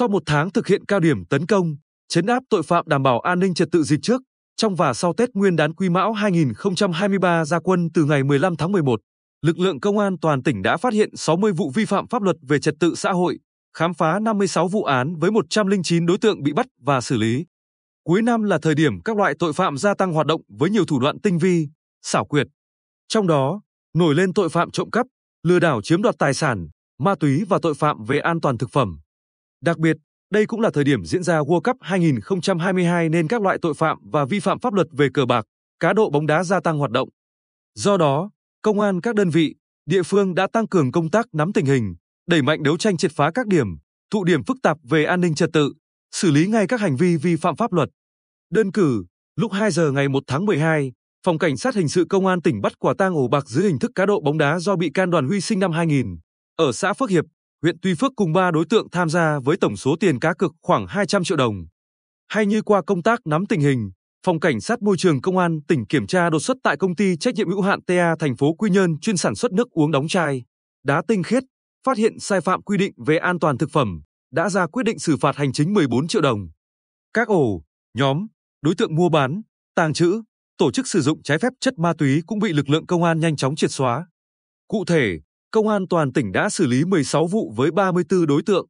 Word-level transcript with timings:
Sau 0.00 0.08
một 0.08 0.22
tháng 0.26 0.50
thực 0.50 0.66
hiện 0.66 0.84
cao 0.84 1.00
điểm 1.00 1.24
tấn 1.24 1.46
công, 1.46 1.76
chấn 2.08 2.26
áp 2.26 2.42
tội 2.50 2.62
phạm 2.62 2.88
đảm 2.88 3.02
bảo 3.02 3.20
an 3.20 3.40
ninh 3.40 3.54
trật 3.54 3.68
tự 3.72 3.82
dịp 3.82 3.98
trước, 4.02 4.22
trong 4.56 4.74
và 4.74 4.94
sau 4.94 5.12
Tết 5.12 5.28
Nguyên 5.34 5.56
đán 5.56 5.74
Quý 5.74 5.88
Mão 5.88 6.12
2023 6.12 7.44
ra 7.44 7.60
quân 7.60 7.88
từ 7.94 8.04
ngày 8.04 8.24
15 8.24 8.56
tháng 8.56 8.72
11, 8.72 9.00
lực 9.42 9.58
lượng 9.58 9.80
công 9.80 9.98
an 9.98 10.18
toàn 10.18 10.42
tỉnh 10.42 10.62
đã 10.62 10.76
phát 10.76 10.92
hiện 10.92 11.16
60 11.16 11.52
vụ 11.52 11.70
vi 11.74 11.84
phạm 11.84 12.08
pháp 12.08 12.22
luật 12.22 12.36
về 12.48 12.58
trật 12.58 12.74
tự 12.80 12.94
xã 12.94 13.12
hội, 13.12 13.38
khám 13.76 13.94
phá 13.94 14.18
56 14.18 14.68
vụ 14.68 14.84
án 14.84 15.16
với 15.16 15.30
109 15.30 16.06
đối 16.06 16.18
tượng 16.18 16.42
bị 16.42 16.52
bắt 16.52 16.66
và 16.82 17.00
xử 17.00 17.16
lý. 17.16 17.46
Cuối 18.04 18.22
năm 18.22 18.42
là 18.42 18.58
thời 18.62 18.74
điểm 18.74 19.00
các 19.04 19.16
loại 19.16 19.34
tội 19.38 19.52
phạm 19.52 19.78
gia 19.78 19.94
tăng 19.94 20.12
hoạt 20.12 20.26
động 20.26 20.40
với 20.48 20.70
nhiều 20.70 20.84
thủ 20.84 20.98
đoạn 20.98 21.20
tinh 21.20 21.38
vi, 21.38 21.68
xảo 22.02 22.24
quyệt. 22.24 22.46
Trong 23.08 23.26
đó, 23.26 23.60
nổi 23.96 24.14
lên 24.14 24.32
tội 24.32 24.48
phạm 24.48 24.70
trộm 24.70 24.90
cắp, 24.90 25.06
lừa 25.42 25.58
đảo 25.58 25.82
chiếm 25.82 26.02
đoạt 26.02 26.14
tài 26.18 26.34
sản, 26.34 26.68
ma 26.98 27.14
túy 27.20 27.44
và 27.48 27.58
tội 27.62 27.74
phạm 27.74 28.04
về 28.04 28.18
an 28.18 28.40
toàn 28.40 28.58
thực 28.58 28.70
phẩm. 28.70 29.00
Đặc 29.64 29.78
biệt, 29.78 29.96
đây 30.30 30.46
cũng 30.46 30.60
là 30.60 30.70
thời 30.70 30.84
điểm 30.84 31.04
diễn 31.04 31.22
ra 31.22 31.38
World 31.40 31.60
Cup 31.60 31.76
2022 31.80 33.08
nên 33.08 33.28
các 33.28 33.42
loại 33.42 33.58
tội 33.62 33.74
phạm 33.74 33.98
và 34.02 34.24
vi 34.24 34.40
phạm 34.40 34.58
pháp 34.60 34.74
luật 34.74 34.86
về 34.92 35.08
cờ 35.14 35.26
bạc, 35.26 35.46
cá 35.80 35.92
độ 35.92 36.10
bóng 36.10 36.26
đá 36.26 36.44
gia 36.44 36.60
tăng 36.60 36.78
hoạt 36.78 36.90
động. 36.90 37.08
Do 37.74 37.96
đó, 37.96 38.30
công 38.62 38.80
an 38.80 39.00
các 39.00 39.14
đơn 39.14 39.30
vị, 39.30 39.54
địa 39.86 40.02
phương 40.02 40.34
đã 40.34 40.46
tăng 40.52 40.68
cường 40.68 40.92
công 40.92 41.10
tác 41.10 41.26
nắm 41.32 41.52
tình 41.52 41.66
hình, 41.66 41.94
đẩy 42.26 42.42
mạnh 42.42 42.62
đấu 42.62 42.76
tranh 42.76 42.96
triệt 42.96 43.12
phá 43.14 43.30
các 43.34 43.46
điểm, 43.46 43.66
tụ 44.10 44.24
điểm 44.24 44.44
phức 44.44 44.56
tạp 44.62 44.76
về 44.82 45.04
an 45.04 45.20
ninh 45.20 45.34
trật 45.34 45.50
tự, 45.52 45.72
xử 46.12 46.30
lý 46.30 46.46
ngay 46.46 46.66
các 46.66 46.80
hành 46.80 46.96
vi 46.96 47.16
vi 47.16 47.36
phạm 47.36 47.56
pháp 47.56 47.72
luật. 47.72 47.88
Đơn 48.50 48.72
cử, 48.72 49.04
lúc 49.36 49.52
2 49.52 49.70
giờ 49.70 49.92
ngày 49.92 50.08
1 50.08 50.22
tháng 50.26 50.44
12, 50.44 50.92
Phòng 51.26 51.38
Cảnh 51.38 51.56
sát 51.56 51.74
Hình 51.74 51.88
sự 51.88 52.06
Công 52.08 52.26
an 52.26 52.42
tỉnh 52.42 52.60
bắt 52.60 52.78
quả 52.78 52.94
tang 52.98 53.14
ổ 53.14 53.28
bạc 53.28 53.48
dưới 53.48 53.64
hình 53.64 53.78
thức 53.78 53.90
cá 53.94 54.06
độ 54.06 54.20
bóng 54.20 54.38
đá 54.38 54.58
do 54.58 54.76
bị 54.76 54.90
can 54.94 55.10
Đoàn 55.10 55.28
Huy 55.28 55.40
sinh 55.40 55.60
năm 55.60 55.72
2000, 55.72 56.18
ở 56.56 56.72
xã 56.72 56.92
Phước 56.92 57.10
Hiệp, 57.10 57.24
huyện 57.62 57.76
Tuy 57.82 57.94
Phước 57.94 58.12
cùng 58.16 58.32
ba 58.32 58.50
đối 58.50 58.64
tượng 58.70 58.90
tham 58.90 59.08
gia 59.08 59.38
với 59.38 59.56
tổng 59.56 59.76
số 59.76 59.96
tiền 60.00 60.20
cá 60.20 60.34
cược 60.34 60.52
khoảng 60.62 60.86
200 60.86 61.24
triệu 61.24 61.36
đồng. 61.36 61.54
Hay 62.28 62.46
như 62.46 62.62
qua 62.62 62.82
công 62.86 63.02
tác 63.02 63.20
nắm 63.26 63.46
tình 63.46 63.60
hình, 63.60 63.90
Phòng 64.26 64.40
Cảnh 64.40 64.60
sát 64.60 64.82
Môi 64.82 64.96
trường 64.96 65.20
Công 65.20 65.38
an 65.38 65.60
tỉnh 65.68 65.86
kiểm 65.86 66.06
tra 66.06 66.30
đột 66.30 66.38
xuất 66.38 66.56
tại 66.62 66.76
công 66.76 66.96
ty 66.96 67.16
trách 67.16 67.34
nhiệm 67.34 67.48
hữu 67.48 67.60
hạn 67.60 67.80
TA 67.82 68.16
thành 68.18 68.36
phố 68.36 68.54
Quy 68.54 68.70
Nhơn 68.70 68.98
chuyên 68.98 69.16
sản 69.16 69.34
xuất 69.34 69.52
nước 69.52 69.70
uống 69.70 69.90
đóng 69.90 70.08
chai, 70.08 70.42
đá 70.84 71.02
tinh 71.08 71.22
khiết, 71.22 71.42
phát 71.86 71.96
hiện 71.96 72.18
sai 72.18 72.40
phạm 72.40 72.62
quy 72.62 72.76
định 72.76 72.92
về 73.06 73.18
an 73.18 73.38
toàn 73.38 73.58
thực 73.58 73.70
phẩm, 73.72 74.02
đã 74.32 74.50
ra 74.50 74.66
quyết 74.66 74.82
định 74.82 74.98
xử 74.98 75.16
phạt 75.16 75.36
hành 75.36 75.52
chính 75.52 75.72
14 75.72 76.08
triệu 76.08 76.22
đồng. 76.22 76.48
Các 77.14 77.28
ổ, 77.28 77.62
nhóm, 77.94 78.26
đối 78.62 78.74
tượng 78.74 78.94
mua 78.94 79.08
bán, 79.08 79.42
tàng 79.74 79.92
trữ, 79.92 80.22
tổ 80.58 80.70
chức 80.70 80.86
sử 80.86 81.00
dụng 81.00 81.22
trái 81.22 81.38
phép 81.38 81.52
chất 81.60 81.78
ma 81.78 81.92
túy 81.98 82.22
cũng 82.26 82.38
bị 82.38 82.52
lực 82.52 82.68
lượng 82.68 82.86
công 82.86 83.04
an 83.04 83.20
nhanh 83.20 83.36
chóng 83.36 83.56
triệt 83.56 83.70
xóa. 83.70 84.06
Cụ 84.68 84.84
thể, 84.84 85.20
công 85.50 85.68
an 85.68 85.88
toàn 85.88 86.12
tỉnh 86.12 86.32
đã 86.32 86.50
xử 86.50 86.66
lý 86.66 86.84
16 86.84 87.26
vụ 87.26 87.52
với 87.56 87.70
34 87.70 88.26
đối 88.26 88.42
tượng. 88.46 88.66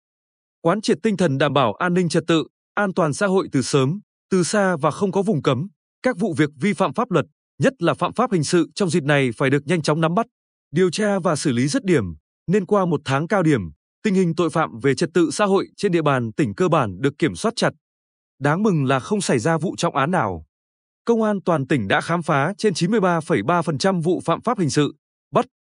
Quán 0.60 0.80
triệt 0.80 0.98
tinh 1.02 1.16
thần 1.16 1.38
đảm 1.38 1.52
bảo 1.52 1.72
an 1.72 1.94
ninh 1.94 2.08
trật 2.08 2.22
tự, 2.26 2.44
an 2.74 2.94
toàn 2.94 3.12
xã 3.12 3.26
hội 3.26 3.48
từ 3.52 3.62
sớm, 3.62 4.00
từ 4.30 4.42
xa 4.42 4.76
và 4.76 4.90
không 4.90 5.12
có 5.12 5.22
vùng 5.22 5.42
cấm. 5.42 5.68
Các 6.02 6.18
vụ 6.18 6.34
việc 6.36 6.50
vi 6.60 6.72
phạm 6.72 6.94
pháp 6.94 7.10
luật, 7.10 7.26
nhất 7.58 7.72
là 7.78 7.94
phạm 7.94 8.12
pháp 8.12 8.32
hình 8.32 8.44
sự 8.44 8.66
trong 8.74 8.90
dịp 8.90 9.02
này 9.02 9.30
phải 9.36 9.50
được 9.50 9.62
nhanh 9.66 9.82
chóng 9.82 10.00
nắm 10.00 10.14
bắt, 10.14 10.26
điều 10.70 10.90
tra 10.90 11.18
và 11.18 11.36
xử 11.36 11.52
lý 11.52 11.68
dứt 11.68 11.84
điểm. 11.84 12.04
Nên 12.46 12.66
qua 12.66 12.86
một 12.86 13.00
tháng 13.04 13.28
cao 13.28 13.42
điểm, 13.42 13.60
tình 14.02 14.14
hình 14.14 14.34
tội 14.34 14.50
phạm 14.50 14.78
về 14.82 14.94
trật 14.94 15.10
tự 15.14 15.30
xã 15.30 15.44
hội 15.44 15.68
trên 15.76 15.92
địa 15.92 16.02
bàn 16.02 16.32
tỉnh 16.32 16.54
cơ 16.54 16.68
bản 16.68 17.00
được 17.00 17.18
kiểm 17.18 17.34
soát 17.34 17.52
chặt. 17.56 17.70
Đáng 18.40 18.62
mừng 18.62 18.84
là 18.84 19.00
không 19.00 19.20
xảy 19.20 19.38
ra 19.38 19.58
vụ 19.58 19.74
trọng 19.76 19.96
án 19.96 20.10
nào. 20.10 20.44
Công 21.04 21.22
an 21.22 21.38
toàn 21.44 21.66
tỉnh 21.66 21.88
đã 21.88 22.00
khám 22.00 22.22
phá 22.22 22.52
trên 22.58 22.72
93,3% 22.72 24.02
vụ 24.02 24.20
phạm 24.24 24.42
pháp 24.42 24.58
hình 24.58 24.70
sự, 24.70 24.94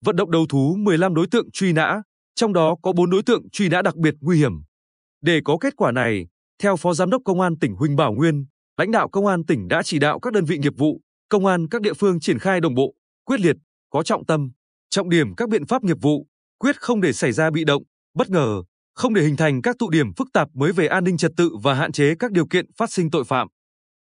vận 0.03 0.15
động 0.15 0.31
đầu 0.31 0.45
thú 0.49 0.75
15 0.79 1.13
đối 1.13 1.27
tượng 1.27 1.51
truy 1.51 1.73
nã, 1.73 2.01
trong 2.35 2.53
đó 2.53 2.75
có 2.81 2.93
4 2.93 3.09
đối 3.09 3.23
tượng 3.23 3.49
truy 3.49 3.69
nã 3.69 3.81
đặc 3.81 3.95
biệt 3.95 4.15
nguy 4.21 4.37
hiểm. 4.37 4.51
Để 5.21 5.41
có 5.45 5.57
kết 5.61 5.75
quả 5.75 5.91
này, 5.91 6.27
theo 6.61 6.75
Phó 6.75 6.93
Giám 6.93 7.09
đốc 7.09 7.21
Công 7.25 7.41
an 7.41 7.59
tỉnh 7.59 7.75
Huỳnh 7.75 7.95
Bảo 7.95 8.13
Nguyên, 8.13 8.45
lãnh 8.77 8.91
đạo 8.91 9.09
Công 9.09 9.27
an 9.27 9.45
tỉnh 9.45 9.67
đã 9.67 9.83
chỉ 9.83 9.99
đạo 9.99 10.19
các 10.19 10.33
đơn 10.33 10.45
vị 10.45 10.57
nghiệp 10.57 10.73
vụ, 10.77 11.01
công 11.29 11.45
an 11.45 11.67
các 11.67 11.81
địa 11.81 11.93
phương 11.93 12.19
triển 12.19 12.39
khai 12.39 12.61
đồng 12.61 12.75
bộ, 12.75 12.93
quyết 13.25 13.39
liệt, 13.39 13.55
có 13.89 14.03
trọng 14.03 14.25
tâm, 14.25 14.51
trọng 14.89 15.09
điểm 15.09 15.35
các 15.35 15.49
biện 15.49 15.65
pháp 15.65 15.83
nghiệp 15.83 15.97
vụ, 16.01 16.27
quyết 16.59 16.81
không 16.81 17.01
để 17.01 17.13
xảy 17.13 17.31
ra 17.31 17.49
bị 17.49 17.63
động, 17.63 17.83
bất 18.13 18.29
ngờ, 18.29 18.63
không 18.95 19.13
để 19.13 19.21
hình 19.21 19.35
thành 19.35 19.61
các 19.61 19.75
tụ 19.79 19.89
điểm 19.89 20.13
phức 20.17 20.27
tạp 20.33 20.47
mới 20.53 20.71
về 20.71 20.87
an 20.87 21.03
ninh 21.03 21.17
trật 21.17 21.31
tự 21.37 21.51
và 21.63 21.73
hạn 21.73 21.91
chế 21.91 22.15
các 22.19 22.31
điều 22.31 22.47
kiện 22.47 22.65
phát 22.77 22.91
sinh 22.91 23.11
tội 23.11 23.23
phạm. 23.23 23.47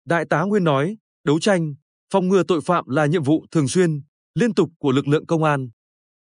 Đại 0.05 0.25
tá 0.29 0.41
Nguyên 0.41 0.63
nói, 0.63 0.97
đấu 1.23 1.39
tranh, 1.39 1.73
phòng 2.13 2.27
ngừa 2.27 2.43
tội 2.43 2.61
phạm 2.61 2.87
là 2.87 3.05
nhiệm 3.05 3.23
vụ 3.23 3.45
thường 3.51 3.67
xuyên, 3.67 4.01
liên 4.35 4.53
tục 4.53 4.69
của 4.79 4.91
lực 4.91 5.07
lượng 5.07 5.25
công 5.25 5.43
an. 5.43 5.69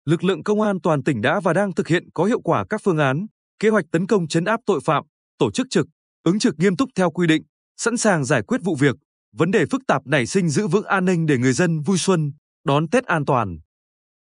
Lực 0.10 0.24
lượng 0.24 0.44
công 0.44 0.62
an 0.62 0.82
toàn 0.84 1.04
tỉnh 1.04 1.22
đã 1.22 1.40
và 1.40 1.54
đang 1.54 1.74
thực 1.74 1.88
hiện 1.88 2.04
có 2.14 2.24
hiệu 2.26 2.42
quả 2.42 2.66
các 2.70 2.82
phương 2.84 2.98
án, 2.98 3.26
kế 3.60 3.70
hoạch 3.70 3.86
tấn 3.92 4.08
công 4.08 4.28
chấn 4.28 4.46
áp 4.46 4.60
tội 4.66 4.80
phạm, 4.86 5.04
tổ 5.38 5.52
chức 5.52 5.68
trực, 5.70 5.88
ứng 6.24 6.40
trực 6.40 6.56
nghiêm 6.58 6.76
túc 6.76 6.90
theo 6.96 7.12
quy 7.12 7.28
định, 7.28 7.44
sẵn 7.78 7.98
sàng 7.98 8.26
giải 8.26 8.42
quyết 8.42 8.62
vụ 8.64 8.76
việc, 8.76 8.96
vấn 9.36 9.52
đề 9.52 9.66
phức 9.72 9.82
tạp 9.88 10.02
nảy 10.08 10.26
sinh 10.26 10.50
giữ 10.50 10.68
vững 10.68 10.86
an 10.86 11.06
ninh 11.06 11.26
để 11.26 11.38
người 11.38 11.54
dân 11.54 11.82
vui 11.82 11.98
xuân, 11.98 12.32
đón 12.66 12.90
Tết 12.90 13.06
an 13.06 13.26
toàn. 13.26 13.58